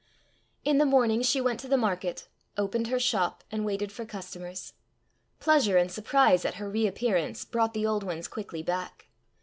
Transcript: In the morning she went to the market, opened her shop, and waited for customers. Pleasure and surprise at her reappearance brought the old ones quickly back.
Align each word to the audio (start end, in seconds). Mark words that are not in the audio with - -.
In 0.63 0.79
the 0.79 0.85
morning 0.87 1.21
she 1.21 1.39
went 1.39 1.59
to 1.59 1.67
the 1.67 1.77
market, 1.77 2.27
opened 2.57 2.87
her 2.87 2.99
shop, 2.99 3.43
and 3.51 3.63
waited 3.63 3.91
for 3.91 4.03
customers. 4.03 4.73
Pleasure 5.39 5.77
and 5.77 5.91
surprise 5.91 6.43
at 6.43 6.55
her 6.55 6.67
reappearance 6.71 7.45
brought 7.45 7.75
the 7.75 7.85
old 7.85 8.01
ones 8.01 8.27
quickly 8.27 8.63
back. 8.63 9.09